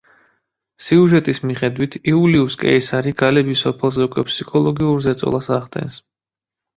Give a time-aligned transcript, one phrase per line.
[0.83, 6.01] სიუჟეტის მიხედვით, იულიუს კეისარი გალების სოფელზე უკვე ფსიქოლოგიურ ზეწოლას ახდენს.